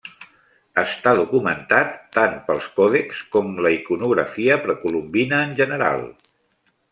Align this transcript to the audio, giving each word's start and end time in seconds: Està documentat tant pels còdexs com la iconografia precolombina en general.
Està 0.83 1.11
documentat 1.19 1.91
tant 2.17 2.33
pels 2.47 2.69
còdexs 2.79 3.21
com 3.37 3.53
la 3.67 3.75
iconografia 3.77 4.59
precolombina 4.67 5.43
en 5.51 5.55
general. 5.61 6.05